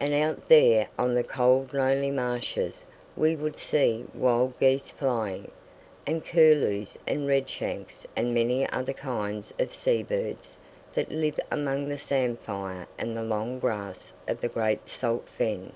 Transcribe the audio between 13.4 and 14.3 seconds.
grass